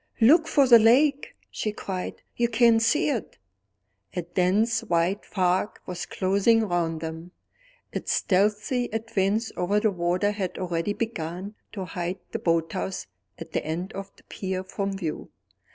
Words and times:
"Look 0.19 0.47
for 0.47 0.65
the 0.67 0.79
lake!" 0.79 1.35
she 1.51 1.71
cried. 1.71 2.23
"You 2.35 2.47
can't 2.49 2.81
see 2.81 3.09
it." 3.09 3.37
A 4.15 4.23
dense 4.23 4.79
white 4.83 5.23
fog 5.23 5.77
was 5.85 6.07
closing 6.07 6.67
round 6.67 7.01
them. 7.01 7.33
Its 7.93 8.11
stealthy 8.13 8.85
advance 8.91 9.51
over 9.55 9.79
the 9.79 9.91
water 9.91 10.31
had 10.31 10.57
already 10.57 10.93
begun 10.93 11.53
to 11.73 11.85
hide 11.85 12.17
the 12.31 12.39
boathouse 12.39 13.05
at 13.37 13.51
the 13.51 13.63
end 13.63 13.93
of 13.93 14.11
the 14.15 14.23
pier 14.23 14.63
from 14.63 14.97
view. 14.97 15.29